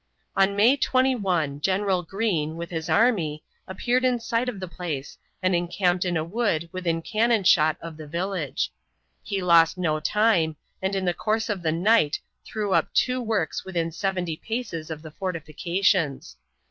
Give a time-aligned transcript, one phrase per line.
[0.35, 5.53] On May 21 General Greene, with his army, appeared in sight of the place and
[5.53, 8.71] encamped in a wood within cannon shot of the village.
[9.21, 13.63] He lost no time, and in the course of the night threw up two works
[13.63, 16.35] within seventy paces of the fortifications.